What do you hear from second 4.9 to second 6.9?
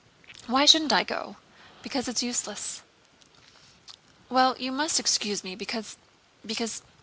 excuse me, because... because...